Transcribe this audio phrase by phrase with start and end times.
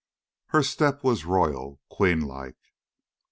[0.47, 2.57] Her step was royal queen like.